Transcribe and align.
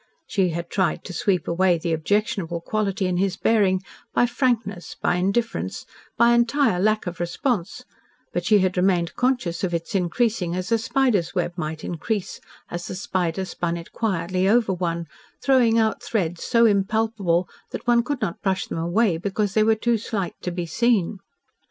She 0.25 0.49
had 0.49 0.71
tried 0.71 1.03
to 1.03 1.13
sweep 1.13 1.47
away 1.47 1.77
the 1.77 1.93
objectionable 1.93 2.59
quality 2.59 3.05
in 3.05 3.17
his 3.17 3.37
bearing, 3.37 3.83
by 4.15 4.25
frankness, 4.25 4.95
by 4.99 5.17
indifference, 5.17 5.85
by 6.17 6.31
entire 6.33 6.79
lack 6.79 7.05
of 7.05 7.19
response, 7.19 7.85
but 8.33 8.43
she 8.43 8.57
had 8.57 8.77
remained 8.77 9.13
conscious 9.13 9.63
of 9.63 9.75
its 9.75 9.93
increasing 9.93 10.55
as 10.55 10.71
a 10.71 10.79
spider's 10.79 11.35
web 11.35 11.53
might 11.55 11.83
increase 11.83 12.41
as 12.71 12.87
the 12.87 12.95
spider 12.95 13.45
spun 13.45 13.77
it 13.77 13.91
quietly 13.91 14.49
over 14.49 14.73
one, 14.73 15.05
throwing 15.39 15.77
out 15.77 16.01
threads 16.01 16.43
so 16.43 16.65
impalpable 16.65 17.47
that 17.69 17.85
one 17.85 18.01
could 18.01 18.21
not 18.21 18.41
brush 18.41 18.65
them 18.65 18.79
away 18.79 19.17
because 19.17 19.53
they 19.53 19.61
were 19.61 19.75
too 19.75 19.99
slight 19.99 20.33
to 20.41 20.49
be 20.49 20.65
seen. 20.65 21.19